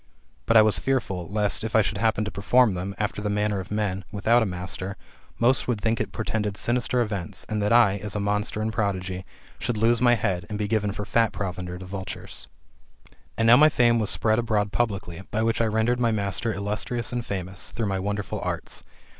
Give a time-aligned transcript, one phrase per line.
[0.47, 3.29] But I was fear* ful, Idst, if I should happen to perform them, af^er the
[3.29, 3.67] manner GOLDEN ASS, OF APULEIUS.— BOOK X.
[3.67, 4.97] iSl of men, without a master,
[5.37, 9.27] most would think it portended sinister events, and that I, as a monster and prodigy,
[9.59, 12.47] should lose my head, and be given for fat provender to vultures.
[13.37, 17.13] And now my fame was spread abroad publicly, by which I rendered my master illustrious
[17.13, 18.83] and famous, through my wonder ful arts.